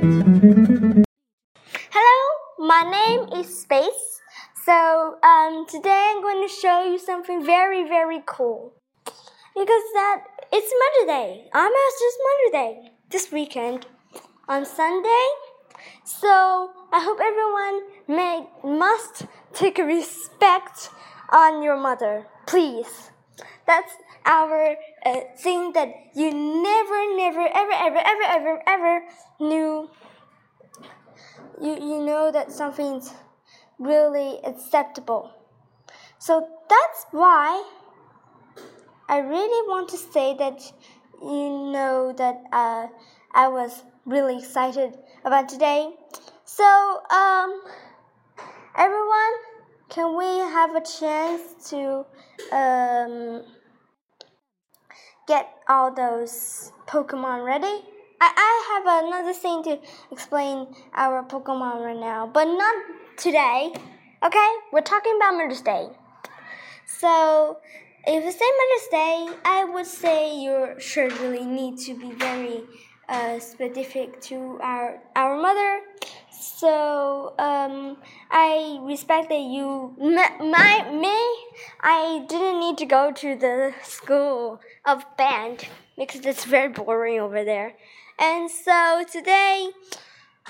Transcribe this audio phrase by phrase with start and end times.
[0.00, 0.28] Hello,
[2.60, 4.20] my name is Space.
[4.64, 8.74] So um, today I'm going to show you something very, very cool.
[9.04, 10.22] Because that
[10.52, 11.48] it's Mother Day.
[11.52, 13.86] I'm just Mother Day this weekend
[14.48, 15.26] on Sunday.
[16.04, 20.90] So I hope everyone may must take respect
[21.30, 23.10] on your mother, please.
[23.66, 23.92] That's
[24.24, 27.27] our uh, thing that you never, never
[27.88, 29.04] ever, ever, ever, ever,
[29.40, 29.90] knew.
[31.60, 33.14] You you know that something's
[33.78, 35.32] really acceptable.
[36.18, 37.64] So that's why
[39.08, 40.60] I really want to say that
[41.22, 42.86] you know that uh,
[43.34, 45.94] I was really excited about today.
[46.44, 46.64] So,
[47.10, 47.62] um,
[48.76, 49.34] everyone,
[49.88, 52.04] can we have a chance to
[52.52, 53.42] um,
[55.28, 57.84] get all those Pokemon ready?
[58.20, 59.78] I, I have another thing to
[60.10, 62.74] explain our Pokemon right now, but not
[63.16, 63.72] today.
[64.24, 64.50] Okay?
[64.72, 65.90] We're talking about Mother's Day.
[66.86, 67.58] So,
[68.06, 72.62] if you say Mother's Day, I would say you surely need to be very
[73.08, 75.80] uh, specific to our our mother.
[76.40, 77.96] So um,
[78.30, 81.18] I respect that you my me.
[81.80, 85.66] I didn't need to go to the school of band
[85.96, 87.74] because it's very boring over there.
[88.18, 89.70] And so today.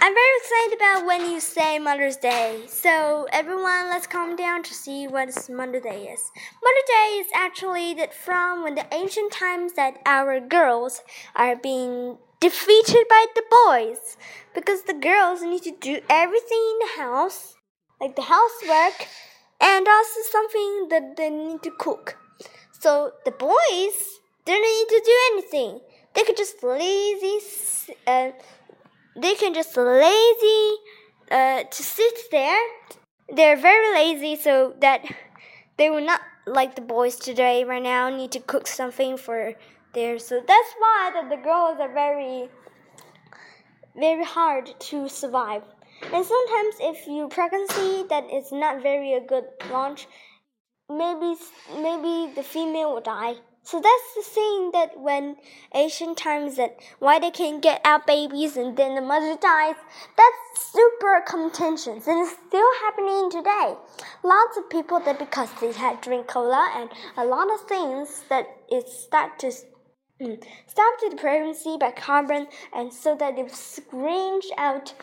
[0.00, 2.62] I'm very excited about when you say Mother's Day.
[2.68, 6.30] So everyone, let's calm down to see what Mother's Day is.
[6.62, 11.02] Mother's Day is actually that from when the ancient times that our girls
[11.34, 14.16] are being defeated by the boys
[14.54, 17.54] because the girls need to do everything in the house,
[18.00, 19.08] like the housework,
[19.60, 22.16] and also something that they need to cook.
[22.80, 25.80] So the boys don't need to do anything.
[26.14, 27.40] They could just lazy.
[28.06, 28.30] Uh,
[29.16, 30.70] they can just lazy
[31.30, 32.60] uh, to sit there.
[33.28, 35.04] They're very lazy, so that
[35.76, 37.64] they will not like the boys today.
[37.64, 39.54] Right now, need to cook something for
[39.94, 40.18] there.
[40.18, 42.48] So that's why that the girls are very,
[43.96, 45.62] very hard to survive.
[46.12, 50.06] And sometimes, if you pregnancy that is not very a good launch,
[50.88, 51.34] maybe
[51.74, 53.34] maybe the female will die.
[53.70, 55.36] So that's the thing that when
[55.74, 59.74] Asian times that why they can't get out babies and then the mother dies,
[60.16, 63.74] that's super contentious and it's still happening today.
[64.22, 66.88] Lots of people that because they had drink cola and
[67.18, 69.52] a lot of things that it start to
[70.20, 74.94] mm, stop the pregnancy by carbon and so that it screams out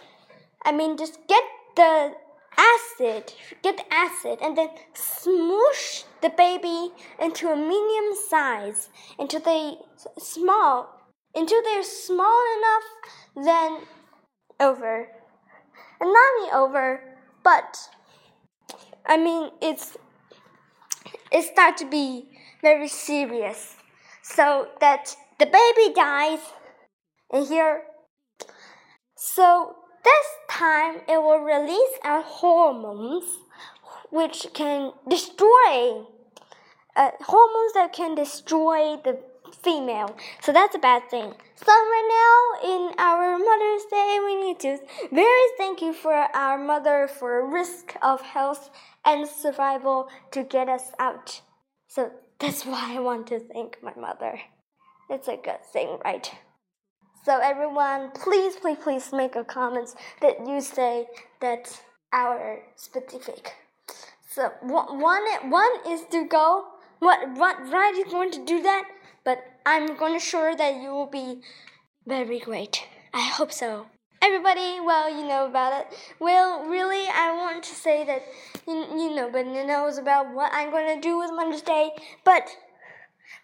[0.64, 1.44] I mean just get
[1.76, 2.16] the
[2.58, 8.90] acid, get the acid, and then smoosh the baby into a medium size
[9.20, 9.76] until they
[10.18, 10.90] small,
[11.34, 13.80] until they're small enough, then
[14.60, 15.08] over,
[16.00, 17.78] and not only over, but
[19.06, 19.98] I mean it's
[21.32, 22.30] it start to be
[22.62, 23.76] very serious,
[24.34, 26.40] so that the baby dies,
[27.32, 27.84] and here,
[29.16, 33.26] so this time it will release our hormones,
[34.10, 36.04] which can destroy
[36.96, 39.20] uh, hormones that can destroy the
[39.62, 40.18] female.
[40.42, 41.34] So that's a bad thing.
[41.56, 44.80] So right now in our Mother's Day, we need to
[45.12, 48.70] very thank you for our mother for risk of health
[49.06, 51.42] and survival to get us out.
[51.88, 54.40] So that's why I want to thank my mother.
[55.10, 56.30] It's a good thing, right?
[57.24, 61.08] So everyone, please, please, please make a comment that you say
[61.42, 61.82] that
[62.14, 63.54] our specific.
[64.30, 66.66] So one, one is to go.
[67.00, 68.84] What, what, right is going to do that,
[69.24, 71.42] but I'm going to sure that you will be
[72.06, 72.88] very great.
[73.14, 73.88] I hope so.
[74.26, 75.96] Everybody, well, you know about it.
[76.20, 78.24] Well, really, I want to say that
[78.68, 81.92] you, you know, but knows about what I'm going to do with Mother's Day.
[82.24, 82.50] But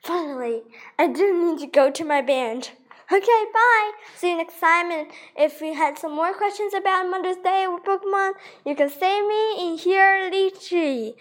[0.02, 0.64] finally,
[0.98, 2.72] I do need to go to my band.
[3.12, 3.92] Okay, bye.
[4.16, 4.90] See you next time.
[4.90, 8.32] And if you had some more questions about Mother's Day or Pokemon,
[8.66, 11.14] you can say me in here, Lychee.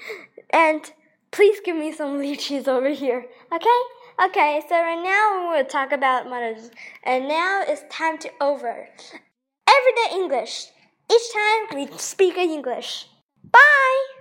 [0.48, 0.90] And
[1.32, 3.26] please give me some lychees over here.
[3.52, 3.80] Okay?
[4.24, 6.70] Okay, so right now we'll talk about Mother's
[7.04, 8.88] And now it's time to over.
[9.80, 10.66] Everyday English.
[11.10, 13.06] Each time we speak English.
[13.50, 14.19] Bye!